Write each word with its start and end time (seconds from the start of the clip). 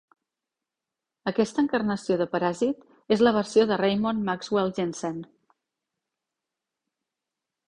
Aquesta 1.31 1.61
encarnació 1.63 2.17
de 2.21 2.27
Paràsit 2.31 2.81
és 3.17 3.23
la 3.27 3.35
versió 3.37 3.67
de 3.73 3.79
Raymond 3.85 4.27
Maxwell 4.31 4.75
Jensen. 4.79 5.21